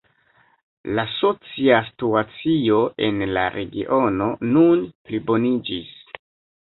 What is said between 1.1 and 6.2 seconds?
socia situacio en la regiono nun pliboniĝis.